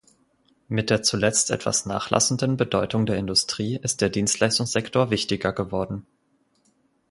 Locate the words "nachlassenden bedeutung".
1.85-3.05